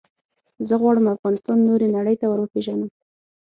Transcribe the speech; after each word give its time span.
زه 0.67 0.73
غواړم 0.81 1.05
افغانستان 1.15 1.57
نورې 1.69 1.87
نړی 1.97 2.15
ته 2.21 2.25
وروپېژنم. 2.27 2.89